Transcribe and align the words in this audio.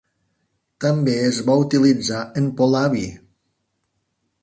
També 0.85 1.13
es 1.27 1.43
va 1.51 1.59
utilitzar 1.65 2.25
en 2.43 2.51
polabi. 2.63 3.07